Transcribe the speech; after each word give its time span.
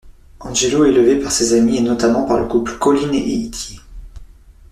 Angelot 0.39 0.85
est 0.85 0.89
élevé 0.95 1.19
par 1.21 1.31
ses 1.31 1.53
amis, 1.53 1.77
et 1.77 1.81
notamment 1.81 2.25
par 2.25 2.39
le 2.39 2.47
couple 2.47 2.73
Coline 2.79 3.13
et 3.13 3.17
Ythier. 3.21 3.77